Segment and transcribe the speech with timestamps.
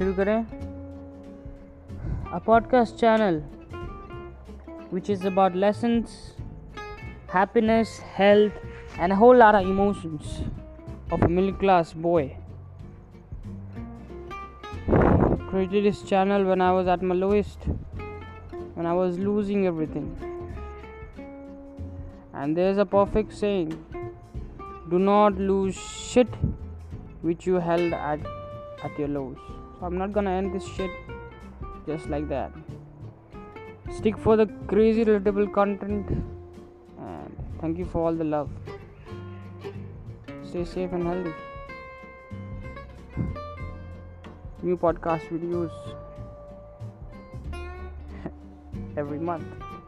[0.00, 0.66] शुरू करें
[2.36, 3.36] a podcast channel
[4.90, 6.34] which is about lessons,
[7.28, 8.52] happiness, health,
[8.98, 10.42] and a whole lot of emotions
[11.10, 12.36] of a middle class boy.
[15.48, 17.68] Created this channel when I was at my lowest,
[18.74, 20.08] when I was losing everything.
[22.34, 23.70] And there's a perfect saying
[24.90, 26.28] do not lose shit
[27.22, 28.20] which you held at,
[28.84, 29.36] at your lows.
[29.83, 30.91] I'm not gonna end this shit
[31.87, 32.51] just like that.
[33.89, 38.49] Stick for the crazy relatable content and thank you for all the love.
[40.43, 41.33] Stay safe and healthy.
[44.61, 45.71] New podcast videos
[48.97, 49.80] every month.